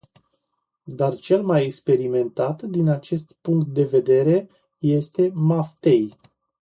Dar 1.01 1.13
cel 1.15 1.43
mai 1.43 1.63
experimentat 1.65 2.61
din 2.63 2.87
acest 2.87 3.33
punct 3.41 3.65
de 3.67 3.83
vedere 3.83 4.49
este 4.79 5.31
maftei. 5.33 6.13